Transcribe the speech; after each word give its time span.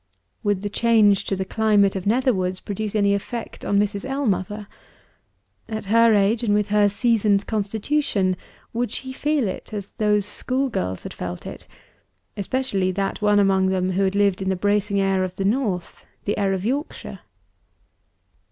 Would 0.41 0.63
the 0.63 0.69
change 0.71 1.25
to 1.25 1.35
the 1.35 1.45
climate 1.45 1.95
of 1.95 2.07
Netherwoods 2.07 2.59
produce 2.59 2.95
any 2.95 3.13
effect 3.13 3.63
on 3.63 3.77
Mrs. 3.77 4.03
Ellmother? 4.03 4.65
At 5.69 5.85
her 5.93 6.15
age, 6.15 6.41
and 6.43 6.55
with 6.55 6.69
her 6.69 6.89
seasoned 6.89 7.45
constitution, 7.45 8.35
would 8.73 8.89
she 8.89 9.13
feel 9.13 9.47
it 9.47 9.71
as 9.75 9.91
those 9.99 10.25
school 10.25 10.69
girls 10.69 11.03
had 11.03 11.13
felt 11.13 11.45
it 11.45 11.67
especially 12.35 12.91
that 12.93 13.21
one 13.21 13.37
among 13.37 13.67
them, 13.67 13.91
who 13.91 14.09
lived 14.09 14.41
in 14.41 14.49
the 14.49 14.55
bracing 14.55 14.99
air 14.99 15.23
of 15.23 15.35
the 15.35 15.45
North, 15.45 16.03
the 16.23 16.35
air 16.35 16.51
of 16.51 16.65
Yorkshire? 16.65 17.19